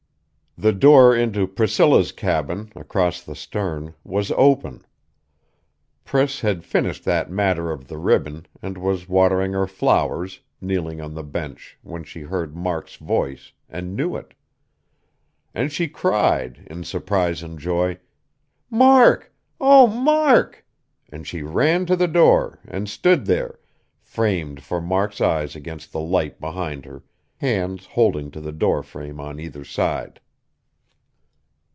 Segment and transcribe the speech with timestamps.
[0.57, 4.85] The door into Priscilla's cabin, across the stern, was open.
[6.03, 11.13] Priss had finished that matter of the ribbon, and was watering her flowers, kneeling on
[11.13, 14.33] the bench, when she heard Mark's voice, and knew it.
[15.53, 17.97] And she cried, in surprise and joy:
[18.69, 19.33] "Mark!
[19.57, 20.65] Oh Mark!"
[21.09, 23.57] And she ran to the door, and stood there,
[24.01, 27.03] framed for Mark's eyes against the light behind her,
[27.37, 30.19] hands holding to the door frame on either side.